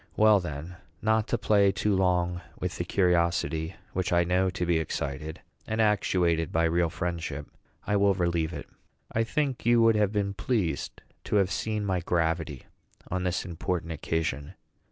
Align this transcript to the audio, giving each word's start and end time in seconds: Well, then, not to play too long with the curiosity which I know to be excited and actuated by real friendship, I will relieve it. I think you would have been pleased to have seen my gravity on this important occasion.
Well, 0.17 0.39
then, 0.39 0.77
not 0.99 1.27
to 1.27 1.37
play 1.37 1.71
too 1.71 1.95
long 1.95 2.41
with 2.59 2.77
the 2.79 2.83
curiosity 2.83 3.75
which 3.93 4.11
I 4.11 4.23
know 4.23 4.49
to 4.49 4.65
be 4.65 4.79
excited 4.79 5.41
and 5.67 5.79
actuated 5.79 6.51
by 6.51 6.63
real 6.63 6.89
friendship, 6.89 7.45
I 7.85 7.95
will 7.97 8.15
relieve 8.15 8.51
it. 8.51 8.67
I 9.11 9.23
think 9.23 9.63
you 9.63 9.79
would 9.83 9.95
have 9.95 10.11
been 10.11 10.33
pleased 10.33 11.03
to 11.25 11.35
have 11.35 11.51
seen 11.51 11.85
my 11.85 11.99
gravity 11.99 12.63
on 13.11 13.25
this 13.25 13.45
important 13.45 13.91
occasion. 13.91 14.55